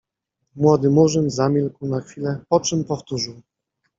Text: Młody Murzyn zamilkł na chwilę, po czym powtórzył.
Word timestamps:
Młody 0.55 0.89
Murzyn 0.89 1.29
zamilkł 1.29 1.87
na 1.87 2.01
chwilę, 2.01 2.39
po 2.49 2.59
czym 2.59 2.85
powtórzył. 2.85 3.41